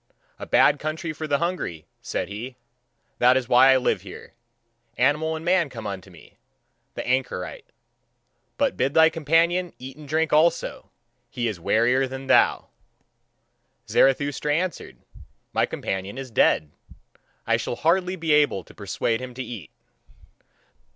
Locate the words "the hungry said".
1.27-2.27